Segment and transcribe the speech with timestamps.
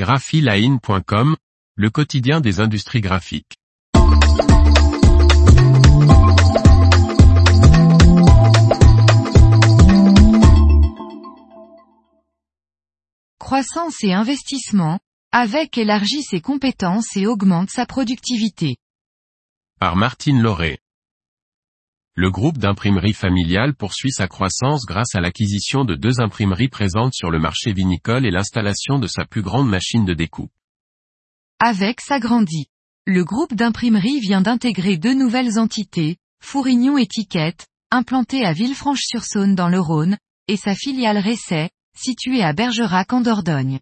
[0.00, 1.36] graphiline.com,
[1.76, 3.58] le quotidien des industries graphiques.
[13.38, 15.00] Croissance et investissement,
[15.32, 18.76] avec élargit ses compétences et augmente sa productivité.
[19.80, 20.78] Par Martine Lauré.
[22.20, 27.30] Le groupe d'imprimerie familiale poursuit sa croissance grâce à l'acquisition de deux imprimeries présentes sur
[27.30, 30.52] le marché vinicole et l'installation de sa plus grande machine de découpe.
[31.60, 32.66] Avec s'agrandit.
[33.06, 39.80] Le groupe d'imprimerie vient d'intégrer deux nouvelles entités, Fourignon Étiquette, implantée à Villefranche-sur-Saône dans le
[39.80, 43.80] Rhône, et sa filiale Resset, située à Bergerac en Dordogne.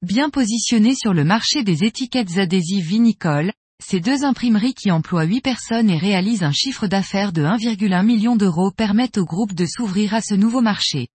[0.00, 5.40] Bien positionnée sur le marché des étiquettes adhésives vinicoles, ces deux imprimeries qui emploient 8
[5.40, 10.14] personnes et réalisent un chiffre d'affaires de 1,1 million d'euros permettent au groupe de s'ouvrir
[10.14, 11.08] à ce nouveau marché.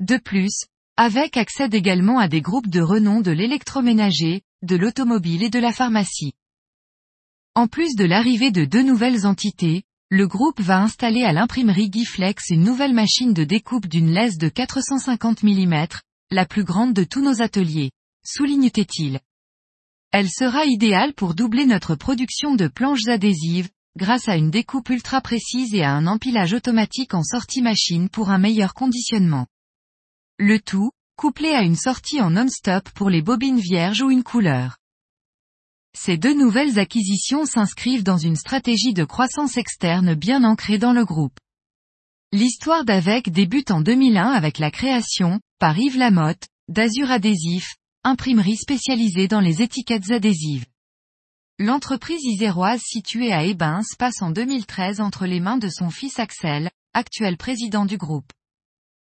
[0.00, 0.64] De plus,
[0.96, 5.72] avec accède également à des groupes de renom de l'électroménager, de l'automobile et de la
[5.72, 6.32] pharmacie.
[7.54, 12.50] En plus de l'arrivée de deux nouvelles entités, le groupe va installer à l'imprimerie Giflex
[12.50, 15.86] une nouvelle machine de découpe d'une laisse de 450 mm,
[16.30, 17.90] la plus grande de tous nos ateliers,
[18.24, 19.20] souligne-t-il.
[20.12, 25.22] Elle sera idéale pour doubler notre production de planches adhésives, grâce à une découpe ultra
[25.22, 29.46] précise et à un empilage automatique en sortie machine pour un meilleur conditionnement.
[30.38, 34.76] Le tout, couplé à une sortie en non-stop pour les bobines vierges ou une couleur.
[35.96, 41.06] Ces deux nouvelles acquisitions s'inscrivent dans une stratégie de croissance externe bien ancrée dans le
[41.06, 41.38] groupe.
[42.32, 49.28] L'histoire d'Avec débute en 2001 avec la création, par Yves Lamotte, d'Azur Adhésif, imprimerie spécialisée
[49.28, 50.66] dans les étiquettes adhésives.
[51.58, 56.70] L'entreprise iséroise située à Ebens passe en 2013 entre les mains de son fils Axel,
[56.94, 58.32] actuel président du groupe.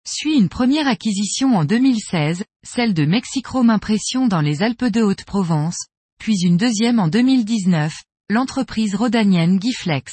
[0.06, 5.86] Suit une première acquisition en 2016, celle de Mexichrome Impression dans les Alpes de Haute-Provence,
[6.18, 7.94] puis une deuxième en 2019,
[8.28, 10.12] l'entreprise rodanienne Giflex.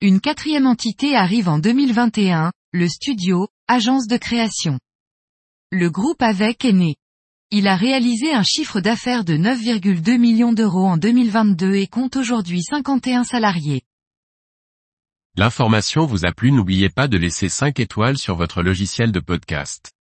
[0.00, 4.78] Une quatrième entité arrive en 2021, le studio, agence de création.
[5.72, 6.96] Le groupe avec est né.
[7.52, 12.60] Il a réalisé un chiffre d'affaires de 9,2 millions d'euros en 2022 et compte aujourd'hui
[12.60, 13.82] 51 salariés.
[15.36, 19.95] L'information vous a plu n'oubliez pas de laisser 5 étoiles sur votre logiciel de podcast.